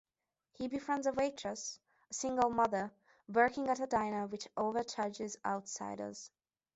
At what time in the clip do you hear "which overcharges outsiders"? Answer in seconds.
4.25-6.31